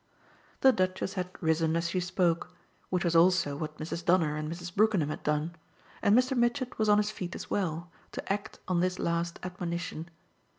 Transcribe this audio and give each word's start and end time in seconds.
The 0.61 0.71
Duchess 0.71 1.13
had 1.13 1.29
risen 1.41 1.75
as 1.75 1.91
she 1.91 1.99
spoke, 1.99 2.55
which 2.89 3.03
was 3.03 3.15
also 3.15 3.55
what 3.55 3.77
Mrs. 3.77 4.03
Donner 4.03 4.35
and 4.35 4.51
Mrs. 4.51 4.73
Brookenham 4.75 5.09
had 5.09 5.21
done; 5.21 5.55
and 6.01 6.17
Mr. 6.17 6.35
Mitchett 6.35 6.79
was 6.79 6.89
on 6.89 6.97
his 6.97 7.11
feet 7.11 7.35
as 7.35 7.51
well, 7.51 7.91
to 8.13 8.33
act 8.33 8.57
on 8.67 8.79
this 8.79 8.97
last 8.97 9.37
admonition. 9.43 10.09